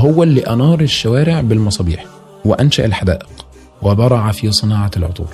هو 0.00 0.22
اللي 0.22 0.40
أنار 0.40 0.80
الشوارع 0.80 1.40
بالمصابيح 1.40 2.04
وأنشأ 2.44 2.84
الحدائق 2.84 3.46
وبرع 3.82 4.32
في 4.32 4.52
صناعة 4.52 4.90
العطور. 4.96 5.28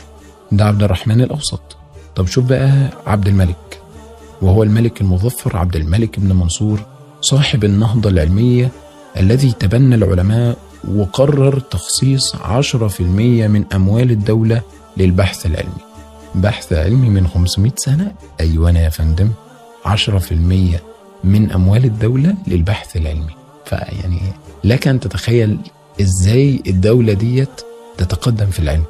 ده 0.53 0.65
عبد 0.65 0.83
الرحمن 0.83 1.21
الأوسط. 1.21 1.77
طب 2.17 2.27
شوف 2.27 2.45
بقى 2.45 2.89
عبد 3.07 3.29
الملك. 3.29 3.81
وهو 4.43 4.63
الملك 4.63 5.01
المظفر 5.01 5.57
عبد 5.57 5.77
الملك 5.77 6.21
بن 6.21 6.37
منصور 6.37 6.81
صاحب 7.21 7.65
النهضة 7.65 8.11
العلمية 8.11 8.71
الذي 9.17 9.53
تبنى 9.53 9.95
العلماء 9.95 10.57
وقرر 10.95 11.59
تخصيص 11.59 12.37
10% 12.37 13.47
من 13.49 13.65
أموال 13.75 14.11
الدولة 14.11 14.63
للبحث 14.97 15.47
العلمي. 15.47 15.83
بحث 16.35 16.73
علمي 16.73 17.09
من 17.11 17.27
500 17.29 17.73
سنة. 17.77 18.13
أيوة 18.41 18.71
يا 18.79 18.89
فندم. 18.89 19.31
10% 19.85 20.81
من 21.25 21.53
أموال 21.53 21.85
الدولة 21.85 22.35
للبحث 22.47 22.97
العلمي. 22.97 23.46
فيعني 23.67 24.21
لك 24.65 24.89
أن 24.89 25.01
تتخيل 25.01 25.59
إزاي 26.01 26.63
الدولة 26.67 27.13
ديت 27.13 27.61
تتقدم 27.99 28.47
في 28.47 28.59
العلم. 28.59 28.85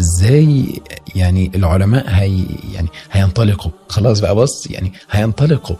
إزاي 0.00 0.80
يعني 1.14 1.50
العلماء 1.54 2.04
هي 2.08 2.44
يعني 2.74 2.88
هينطلقوا. 3.12 3.70
خلاص 3.88 4.20
بقى 4.20 4.34
بص 4.34 4.66
يعني 4.70 4.92
هينطلقوا 5.10 5.76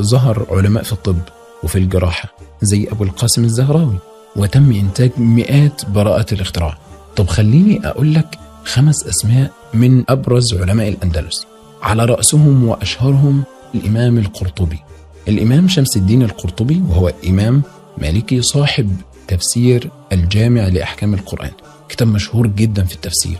ظهر 0.00 0.46
علماء 0.50 0.82
في 0.82 0.92
الطب 0.92 1.18
وفي 1.62 1.78
الجراحة 1.78 2.28
زي 2.62 2.88
أبو 2.90 3.04
القاسم 3.04 3.44
الزهراوي 3.44 3.98
وتم 4.36 4.72
إنتاج 4.72 5.10
مئات 5.18 5.90
براءات 5.90 6.32
الاختراع. 6.32 6.78
طب 7.16 7.26
خليني 7.28 7.86
أقول 7.88 8.14
لك 8.14 8.38
خمس 8.64 9.06
أسماء 9.06 9.50
من 9.74 10.04
أبرز 10.08 10.54
علماء 10.54 10.88
الأندلس. 10.88 11.46
على 11.82 12.04
رأسهم 12.04 12.64
وأشهرهم 12.68 13.42
الإمام 13.74 14.18
القرطبي. 14.18 14.78
الإمام 15.28 15.68
شمس 15.68 15.96
الدين 15.96 16.22
القرطبي 16.22 16.82
وهو 16.88 17.12
إمام 17.28 17.62
مالكي 17.98 18.42
صاحب 18.42 18.96
تفسير 19.28 19.90
الجامع 20.12 20.68
لأحكام 20.68 21.14
القرآن. 21.14 21.50
كتاب 21.88 22.08
مشهور 22.08 22.46
جدا 22.46 22.84
في 22.84 22.94
التفسير 22.94 23.38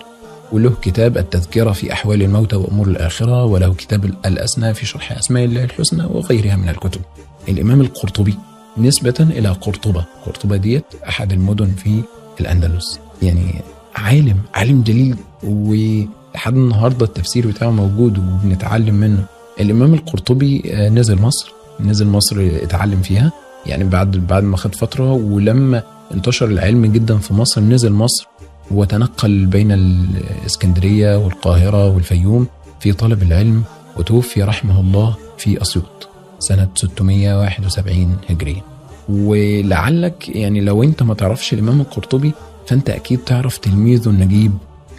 وله 0.52 0.72
كتاب 0.82 1.18
التذكرة 1.18 1.72
في 1.72 1.92
أحوال 1.92 2.22
الموتى 2.22 2.56
وأمور 2.56 2.86
الآخرة 2.86 3.44
وله 3.44 3.75
كتاب 3.75 4.04
الأسنى 4.04 4.75
في 4.75 4.86
شرح 4.86 5.12
أسماء 5.12 5.44
الله 5.44 5.64
الحسنى 5.64 6.04
وغيرها 6.04 6.56
من 6.56 6.68
الكتب. 6.68 7.00
الإمام 7.48 7.80
القرطبي 7.80 8.34
نسبة 8.78 9.14
إلى 9.20 9.48
قرطبة. 9.48 10.04
قرطبة 10.26 10.56
ديت 10.56 10.84
أحد 11.08 11.32
المدن 11.32 11.70
في 11.84 12.02
الأندلس. 12.40 13.00
يعني 13.22 13.54
عالم 13.96 14.36
عالم 14.54 14.82
جليل 14.82 15.16
ولحد 15.42 16.56
النهاردة 16.56 17.06
التفسير 17.06 17.46
بتاعه 17.46 17.70
موجود 17.70 18.18
وبنتعلم 18.18 18.94
منه. 18.94 19.25
الإمام 19.60 19.94
القرطبي 19.94 20.62
آه، 20.66 20.88
نزل 20.88 21.20
مصر. 21.20 21.52
نزل 21.80 22.06
مصر 22.06 22.36
اتعلم 22.62 23.02
فيها. 23.02 23.32
يعني 23.66 23.85
بعد 23.85 24.11
بعد 24.11 24.42
ما 24.42 24.56
خد 24.56 24.75
فترة 24.75 25.12
ولما 25.12 25.82
انتشر 26.14 26.46
العلم 26.46 26.87
جدا 26.87 27.18
في 27.18 27.35
مصر 27.35 27.61
نزل 27.61 27.92
مصر 27.92 28.26
وتنقل 28.70 29.46
بين 29.46 29.73
الإسكندرية 29.73 31.16
والقاهرة 31.18 31.88
والفيوم 31.90 32.46
في 32.80 32.92
طلب 32.92 33.23
العلم 33.23 33.62
وتوفي 33.96 34.42
رحمه 34.42 34.80
الله 34.80 35.16
في 35.38 35.62
أسيوط 35.62 36.08
سنة 36.38 36.68
671 36.75 38.16
هجرية 38.28 38.62
ولعلك 39.08 40.28
يعني 40.28 40.61
لو 40.61 40.82
أنت 40.82 41.02
ما 41.02 41.14
تعرفش 41.14 41.52
الإمام 41.52 41.80
القرطبي 41.80 42.32
فأنت 42.66 42.90
أكيد 42.90 43.18
تعرف 43.18 43.58
تلميذه 43.58 44.08
النجيب 44.08 44.52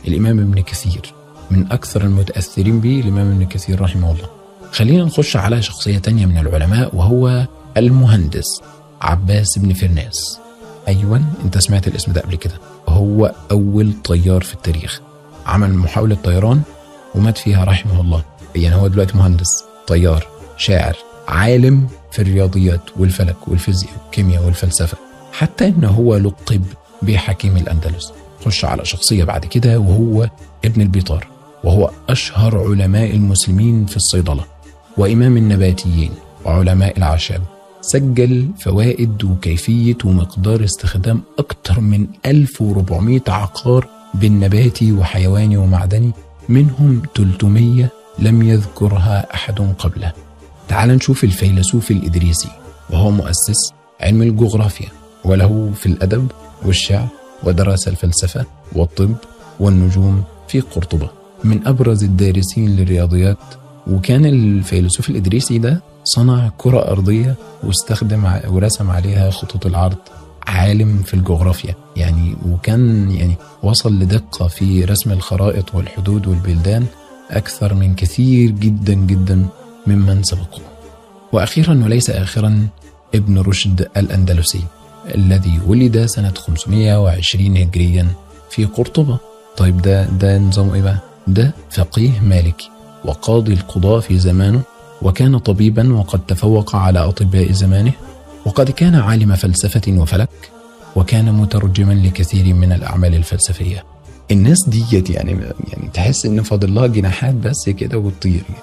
الإمام 0.07 0.39
ابن 0.39 0.61
كثير 0.61 1.13
من 1.51 1.71
أكثر 1.71 2.01
المتأثرين 2.01 2.79
به 2.79 2.99
الإمام 2.99 3.31
ابن 3.31 3.45
كثير 3.45 3.81
رحمه 3.81 4.11
الله. 4.11 4.29
خلينا 4.71 5.03
نخش 5.03 5.37
على 5.37 5.61
شخصية 5.61 5.97
تانية 5.97 6.25
من 6.25 6.37
العلماء 6.37 6.95
وهو 6.95 7.47
المهندس 7.79 8.61
عباس 9.01 9.59
بن 9.59 9.73
فرناس. 9.73 10.39
أيوة 10.87 11.21
أنت 11.45 11.57
سمعت 11.57 11.87
الاسم 11.87 12.11
ده 12.11 12.21
قبل 12.21 12.35
كده. 12.35 12.53
هو 12.87 13.31
أول 13.51 13.93
طيار 14.03 14.41
في 14.41 14.53
التاريخ. 14.53 15.01
عمل 15.45 15.73
محاولة 15.73 16.15
طيران 16.15 16.61
ومات 17.15 17.37
فيها 17.37 17.63
رحمه 17.63 18.01
الله. 18.01 18.23
يعني 18.55 18.75
هو 18.75 18.87
دلوقتي 18.87 19.17
مهندس 19.17 19.63
طيار 19.87 20.27
شاعر 20.57 20.97
عالم 21.27 21.87
في 22.11 22.21
الرياضيات 22.21 22.81
والفلك 22.97 23.47
والفيزياء 23.47 23.93
والكيمياء 24.03 24.45
والفلسفة. 24.45 24.97
حتى 25.31 25.67
إن 25.67 25.83
هو 25.83 26.17
لقب 26.17 26.65
بحكيم 27.01 27.57
الأندلس. 27.57 28.13
خش 28.45 28.65
على 28.65 28.85
شخصية 28.85 29.23
بعد 29.23 29.45
كده 29.45 29.79
وهو 29.79 30.29
ابن 30.65 30.81
البيطار. 30.81 31.27
وهو 31.63 31.91
أشهر 32.09 32.57
علماء 32.57 33.15
المسلمين 33.15 33.85
في 33.85 33.97
الصيدلة. 33.97 34.43
وإمام 34.97 35.37
النباتيين 35.37 36.11
وعلماء 36.45 36.97
الأعشاب. 36.97 37.41
سجل 37.91 38.47
فوائد 38.59 39.23
وكيفية 39.23 39.97
ومقدار 40.05 40.63
استخدام 40.63 41.21
أكثر 41.39 41.79
من 41.81 42.07
1400 42.25 43.21
عقار 43.27 43.87
بالنباتي 44.13 44.91
وحيواني 44.91 45.57
ومعدني 45.57 46.11
منهم 46.49 47.01
300 47.15 47.89
لم 48.19 48.41
يذكرها 48.43 49.33
أحد 49.33 49.59
قبله. 49.79 50.13
تعال 50.67 50.89
نشوف 50.89 51.23
الفيلسوف 51.23 51.91
الإدريسي 51.91 52.49
وهو 52.89 53.11
مؤسس 53.11 53.73
علم 54.01 54.21
الجغرافيا 54.21 54.87
وله 55.25 55.71
في 55.75 55.85
الأدب 55.85 56.31
والشعر 56.65 57.07
ودرس 57.43 57.87
الفلسفة 57.87 58.45
والطب 58.75 59.15
والنجوم 59.59 60.23
في 60.47 60.59
قرطبة. 60.59 61.09
من 61.43 61.67
أبرز 61.67 62.03
الدارسين 62.03 62.75
للرياضيات 62.75 63.37
وكان 63.87 64.25
الفيلسوف 64.25 65.09
الإدريسي 65.09 65.57
ده 65.57 65.81
صنع 66.15 66.51
كرة 66.57 66.91
أرضية 66.91 67.35
واستخدم 67.63 68.39
ورسم 68.47 68.91
عليها 68.91 69.29
خطوط 69.31 69.65
العرض 69.65 69.97
عالم 70.47 71.03
في 71.03 71.13
الجغرافيا. 71.13 71.75
يعني 71.95 72.35
وكان 72.49 73.11
يعني 73.11 73.35
وصل 73.63 73.93
لدقة 73.99 74.47
في 74.47 74.85
رسم 74.85 75.11
الخرائط 75.11 75.75
والحدود 75.75 76.27
والبلدان 76.27 76.85
أكثر 77.31 77.73
من 77.73 77.95
كثير 77.95 78.49
جدا 78.51 78.93
جدا 78.93 79.45
ممن 79.87 80.23
سبقوه. 80.23 80.61
وأخيرا 81.33 81.81
وليس 81.85 82.09
آخرا 82.09 82.67
ابن 83.15 83.37
رشد 83.39 83.87
الأندلسي 83.97 84.63
الذي 85.15 85.59
ولد 85.67 86.05
سنة 86.05 86.33
520 86.37 87.57
هجريا 87.57 88.07
في 88.49 88.65
قرطبة. 88.65 89.17
طيب 89.57 89.81
ده 89.81 90.05
ده 90.05 90.37
نظام 90.37 90.73
إيه 90.73 90.81
بقى؟ 90.81 90.97
ده 91.27 91.51
فقيه 91.71 92.19
مالكي 92.19 92.69
وقاضي 93.05 93.53
القضاة 93.53 93.99
في 93.99 94.19
زمانه. 94.19 94.61
وكان 95.01 95.37
طبيبا 95.37 95.93
وقد 95.93 96.25
تفوق 96.25 96.75
على 96.75 96.99
أطباء 96.99 97.51
زمانه 97.51 97.91
وقد 98.45 98.71
كان 98.71 98.95
عالم 98.95 99.35
فلسفة 99.35 99.81
وفلك 99.87 100.29
وكان 100.95 101.33
مترجما 101.33 101.93
لكثير 101.93 102.53
من 102.53 102.71
الأعمال 102.71 103.15
الفلسفية. 103.15 103.83
الناس 104.31 104.69
ديت 104.69 105.09
يعني 105.09 105.31
يعني 105.67 105.89
تحس 105.93 106.25
إن 106.25 106.43
فاضل 106.43 106.75
لها 106.75 106.87
جناحات 106.87 107.33
بس 107.33 107.69
كده 107.69 107.97
وتطير. 107.97 108.43
يعني 108.49 108.61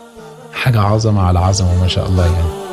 حاجة 0.53 0.81
عظمة 0.81 1.23
على 1.23 1.39
عظمة 1.39 1.81
ما 1.81 1.89
شاء 1.89 2.09
الله 2.09 2.27
يعني. 2.27 2.64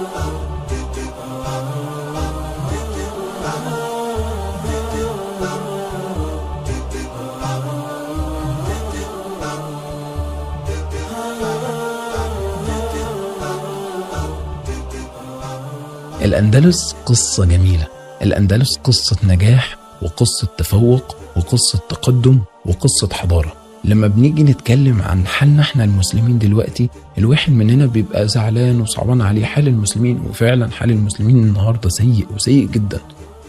الأندلس 16.31 16.95
قصة 17.05 17.45
جميلة. 17.45 17.87
الأندلس 18.21 18.77
قصة 18.77 19.17
نجاح 19.23 19.77
وقصة 20.01 20.47
تفوق 20.57 21.15
وقصة 21.35 21.79
تقدم 21.89 22.39
وقصة 22.65 23.09
حضارة. 23.13 23.53
لما 23.83 24.07
بنيجي 24.07 24.43
نتكلم 24.43 25.01
عن 25.01 25.27
حالنا 25.27 25.61
إحنا 25.61 25.83
المسلمين 25.83 26.39
دلوقتي 26.39 26.89
الواحد 27.17 27.51
مننا 27.53 27.85
بيبقى 27.85 28.27
زعلان 28.27 28.81
وصعبان 28.81 29.21
عليه 29.21 29.45
حال 29.45 29.67
المسلمين 29.67 30.19
وفعلا 30.29 30.71
حال 30.71 30.91
المسلمين 30.91 31.37
النهارده 31.37 31.89
سيء 31.89 32.27
وسيء 32.35 32.67
جدا. 32.67 32.99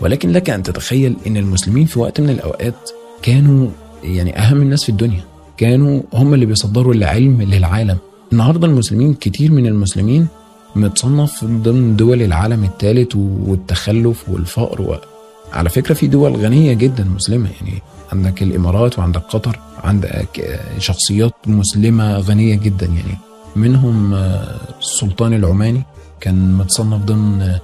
ولكن 0.00 0.32
لك 0.32 0.50
أن 0.50 0.62
تتخيل 0.62 1.16
إن 1.26 1.36
المسلمين 1.36 1.86
في 1.86 1.98
وقت 1.98 2.20
من 2.20 2.30
الأوقات 2.30 2.90
كانوا 3.22 3.68
يعني 4.04 4.38
أهم 4.38 4.62
الناس 4.62 4.82
في 4.84 4.88
الدنيا. 4.88 5.24
كانوا 5.56 6.02
هم 6.12 6.34
اللي 6.34 6.46
بيصدروا 6.46 6.94
العلم 6.94 7.42
للعالم. 7.42 7.98
النهارده 8.32 8.66
المسلمين 8.66 9.14
كتير 9.14 9.52
من 9.52 9.66
المسلمين 9.66 10.26
متصنف 10.76 11.44
ضمن 11.44 11.96
دول 11.96 12.22
العالم 12.22 12.64
الثالث 12.64 13.16
والتخلف 13.16 14.28
والفقر 14.28 14.82
و... 14.82 14.96
على 15.52 15.68
فكرة 15.68 15.94
في 15.94 16.06
دول 16.06 16.36
غنية 16.36 16.72
جدا 16.72 17.04
مسلمة 17.04 17.48
يعني 17.60 17.82
عندك 18.12 18.42
الإمارات 18.42 18.98
وعندك 18.98 19.20
قطر 19.22 19.58
عندك 19.84 20.60
شخصيات 20.78 21.34
مسلمة 21.46 22.18
غنية 22.18 22.54
جدا 22.54 22.86
يعني 22.86 23.18
منهم 23.56 24.14
السلطان 24.80 25.32
العماني 25.34 25.82
كان 26.20 26.52
متصنف 26.54 27.02
ضمن 27.04 27.54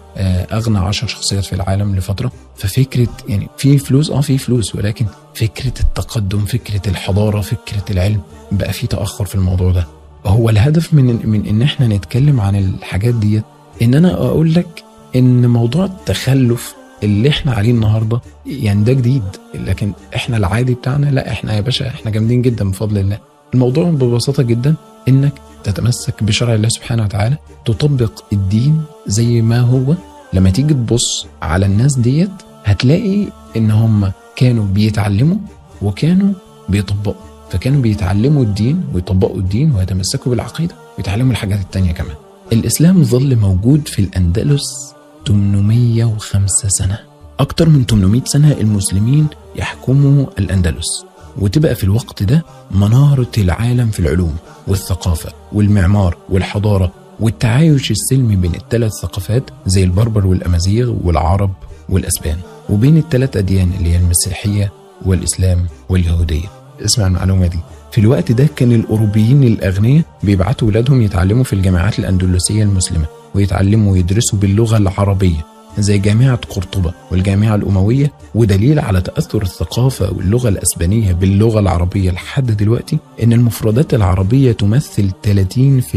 أغنى 0.52 0.78
عشر 0.78 1.06
شخصيات 1.06 1.44
في 1.44 1.52
العالم 1.52 1.96
لفترة. 1.96 2.32
ففكرة 2.56 3.08
يعني 3.28 3.48
في 3.56 3.78
فلوس 3.78 4.10
آه 4.10 4.20
في 4.20 4.38
فلوس 4.38 4.74
ولكن 4.74 5.06
فكرة 5.34 5.72
التقدم 5.80 6.44
فكرة 6.44 6.88
الحضارة 6.90 7.40
فكرة 7.40 7.84
العلم 7.90 8.20
بقى 8.52 8.72
في 8.72 8.86
تأخر 8.86 9.24
في 9.24 9.34
الموضوع 9.34 9.72
ده. 9.72 9.86
هو 10.26 10.50
الهدف 10.50 10.94
من 10.94 11.26
من 11.28 11.46
إن 11.46 11.62
إحنا 11.62 11.86
نتكلم 11.86 12.40
عن 12.40 12.56
الحاجات 12.56 13.14
ديت 13.14 13.44
إن 13.82 13.94
أنا 13.94 14.14
أقول 14.14 14.54
لك 14.54 14.84
إن 15.16 15.46
موضوع 15.46 15.84
التخلف 15.84 16.74
اللي 17.02 17.28
إحنا 17.28 17.52
عليه 17.52 17.70
النهارده 17.70 18.20
يعني 18.46 18.84
ده 18.84 18.92
جديد 18.92 19.22
لكن 19.54 19.92
إحنا 20.16 20.36
العادي 20.36 20.74
بتاعنا 20.74 21.06
لا 21.06 21.30
إحنا 21.32 21.54
يا 21.54 21.60
باشا 21.60 21.88
إحنا 21.88 22.10
جامدين 22.10 22.42
جدا 22.42 22.70
بفضل 22.70 22.98
الله. 22.98 23.18
الموضوع 23.54 23.84
ببساطة 23.90 24.42
جدا 24.42 24.74
إنك 25.08 25.32
تتمسك 25.64 26.22
بشرع 26.22 26.54
الله 26.54 26.68
سبحانه 26.68 27.02
وتعالى 27.02 27.36
تطبق 27.64 28.12
الدين 28.32 28.82
زي 29.06 29.42
ما 29.42 29.60
هو. 29.60 29.94
لما 30.32 30.50
تيجي 30.50 30.74
تبص 30.74 31.26
على 31.42 31.66
الناس 31.66 31.98
ديت 31.98 32.30
هتلاقي 32.64 33.26
إن 33.56 33.70
هم 33.70 34.12
كانوا 34.36 34.64
بيتعلموا 34.64 35.36
وكانوا 35.82 36.32
بيطبقوا. 36.68 37.27
فكانوا 37.50 37.82
بيتعلموا 37.82 38.42
الدين 38.42 38.84
ويطبقوا 38.94 39.36
الدين 39.38 39.72
ويتمسكوا 39.74 40.30
بالعقيدة 40.30 40.74
ويتعلموا 40.98 41.32
الحاجات 41.32 41.60
التانية 41.60 41.92
كمان. 41.92 42.14
الإسلام 42.52 43.04
ظل 43.04 43.36
موجود 43.36 43.88
في 43.88 43.98
الأندلس 43.98 44.94
805 45.26 46.68
سنة. 46.68 46.98
أكتر 47.40 47.68
من 47.68 47.84
800 47.86 48.22
سنة 48.24 48.52
المسلمين 48.52 49.26
يحكموا 49.56 50.26
الأندلس. 50.38 51.04
وتبقى 51.38 51.74
في 51.74 51.84
الوقت 51.84 52.22
ده 52.22 52.44
منارة 52.70 53.30
العالم 53.38 53.90
في 53.90 54.00
العلوم 54.00 54.36
والثقافة 54.66 55.32
والمعمار 55.52 56.16
والحضارة 56.28 56.92
والتعايش 57.20 57.90
السلمي 57.90 58.36
بين 58.36 58.54
الثلاث 58.54 58.92
ثقافات 58.92 59.42
زي 59.66 59.84
البربر 59.84 60.26
والأمازيغ 60.26 60.94
والعرب 61.04 61.50
والأسبان. 61.88 62.36
وبين 62.68 62.96
الثلاث 62.96 63.36
أديان 63.36 63.72
اللي 63.78 63.90
هي 63.92 63.96
المسيحية 63.96 64.72
والإسلام 65.06 65.66
واليهودية. 65.88 66.48
اسمع 66.84 67.06
المعلومة 67.06 67.46
دي. 67.46 67.58
في 67.92 67.98
الوقت 67.98 68.32
ده 68.32 68.48
كان 68.56 68.72
الأوروبيين 68.72 69.42
الأغنياء 69.44 70.02
بيبعتوا 70.22 70.68
ولادهم 70.68 71.02
يتعلموا 71.02 71.44
في 71.44 71.52
الجامعات 71.52 71.98
الأندلسية 71.98 72.62
المسلمة 72.62 73.04
ويتعلموا 73.34 73.92
ويدرسوا 73.92 74.38
باللغة 74.38 74.76
العربية 74.76 75.46
زي 75.78 75.98
جامعة 75.98 76.36
قرطبة 76.36 76.92
والجامعة 77.10 77.54
الأموية 77.54 78.12
ودليل 78.34 78.78
على 78.78 79.00
تأثر 79.00 79.42
الثقافة 79.42 80.12
واللغة 80.12 80.48
الأسبانية 80.48 81.12
باللغة 81.12 81.60
العربية 81.60 82.10
لحد 82.10 82.56
دلوقتي 82.56 82.98
إن 83.22 83.32
المفردات 83.32 83.94
العربية 83.94 84.52
تمثل 84.52 85.10
30% 85.24 85.94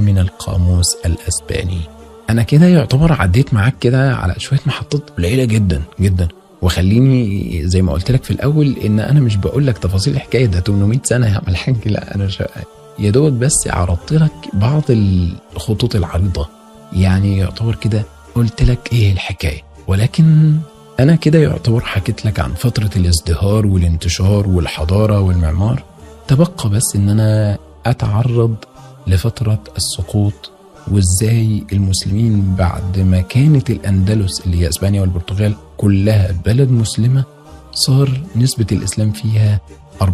من 0.00 0.18
القاموس 0.18 0.96
الأسباني. 1.06 1.78
أنا 2.30 2.42
كده 2.42 2.66
يعتبر 2.66 3.12
عديت 3.12 3.54
معاك 3.54 3.74
كده 3.80 4.14
على 4.16 4.34
شوية 4.38 4.60
محطات 4.66 5.10
قليلة 5.10 5.44
جدا 5.44 5.82
جدا. 6.00 6.28
وخليني 6.62 7.60
زي 7.68 7.82
ما 7.82 7.92
قلت 7.92 8.10
لك 8.10 8.24
في 8.24 8.30
الأول 8.30 8.76
إن 8.84 9.00
أنا 9.00 9.20
مش 9.20 9.36
بقول 9.36 9.66
لك 9.66 9.78
تفاصيل 9.78 10.14
الحكاية 10.14 10.46
ده 10.46 10.60
800 10.60 11.00
سنة 11.04 11.26
يا 11.26 11.34
عم 11.34 11.42
الحاج 11.48 11.76
لا 11.88 12.14
أنا 12.14 12.28
شا... 12.28 12.46
يا 12.98 13.10
دوب 13.10 13.32
بس 13.38 13.68
عرضت 13.68 14.12
لك 14.12 14.32
بعض 14.52 14.82
الخطوط 14.90 15.96
العريضة. 15.96 16.48
يعني 16.92 17.38
يعتبر 17.38 17.74
كده 17.74 18.04
قلت 18.34 18.62
لك 18.62 18.92
إيه 18.92 19.12
الحكاية. 19.12 19.62
ولكن 19.86 20.54
أنا 21.00 21.14
كده 21.14 21.38
يعتبر 21.38 21.80
حكيت 21.80 22.26
لك 22.26 22.40
عن 22.40 22.52
فترة 22.54 22.90
الازدهار 22.96 23.66
والانتشار 23.66 24.48
والحضارة 24.48 25.20
والمعمار. 25.20 25.82
تبقى 26.28 26.68
بس 26.70 26.96
إن 26.96 27.08
أنا 27.08 27.58
أتعرض 27.86 28.54
لفترة 29.06 29.58
السقوط 29.76 30.50
وإزاي 30.90 31.64
المسلمين 31.72 32.54
بعد 32.58 32.98
ما 32.98 33.20
كانت 33.20 33.70
الأندلس 33.70 34.40
اللي 34.46 34.60
هي 34.60 34.68
إسبانيا 34.68 35.00
والبرتغال 35.00 35.54
كلها 35.76 36.32
بلد 36.46 36.70
مسلمة 36.70 37.24
صار 37.72 38.20
نسبة 38.36 38.66
الإسلام 38.72 39.10
فيها 39.12 39.60
4% 40.02 40.06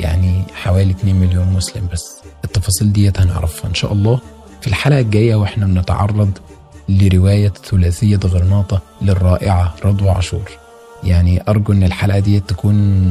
يعني 0.00 0.42
حوالي 0.54 0.90
2 0.90 1.14
مليون 1.16 1.52
مسلم 1.52 1.88
بس. 1.92 2.18
التفاصيل 2.44 2.92
ديت 2.92 3.20
هنعرفها 3.20 3.68
إن 3.70 3.74
شاء 3.74 3.92
الله 3.92 4.20
في 4.60 4.66
الحلقة 4.66 4.98
الجاية 5.00 5.34
وإحنا 5.34 5.66
بنتعرض 5.66 6.30
لرواية 6.88 7.52
ثلاثية 7.70 8.16
غرناطة 8.24 8.80
للرائعة 9.02 9.74
رضوى 9.84 10.10
عاشور. 10.10 10.50
يعني 11.04 11.42
أرجو 11.48 11.72
أن 11.72 11.82
الحلقة 11.82 12.18
دي 12.18 12.40
تكون 12.40 13.10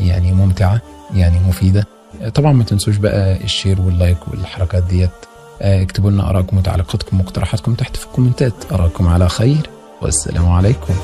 يعني 0.00 0.32
ممتعة 0.32 0.80
يعني 1.14 1.38
مفيدة. 1.48 1.86
طبعا 2.34 2.52
ما 2.52 2.64
تنسوش 2.64 2.96
بقى 2.96 3.44
ال 3.44 3.50
share 3.50 3.80
وال 3.80 3.96
like 3.96 4.28
والحركات 4.28 4.82
ديت 4.82 5.10
اكتبوا 5.60 6.10
لنا 6.10 6.30
آرائكم 6.30 6.58
وتعليقاتكم 6.58 7.20
ومقترحاتكم 7.20 7.74
تحت 7.74 7.96
في 7.96 8.06
الكومنتات. 8.06 8.52
أراكم 8.72 9.08
على 9.08 9.28
خير 9.28 9.70
والسلام 10.02 10.48
عليكم. 10.50 10.94